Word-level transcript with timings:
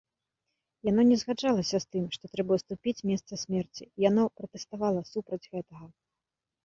Яно 0.91 1.01
не 1.09 1.17
згаджалася 1.23 1.77
з 1.83 1.91
тым, 1.95 2.05
што 2.17 2.23
трэба 2.35 2.51
ўступіць 2.59 3.05
месца 3.09 3.33
смерці, 3.43 3.89
яно 4.09 4.21
пратэставала 4.41 5.01
супроць 5.15 5.45
гэтага. 5.53 5.85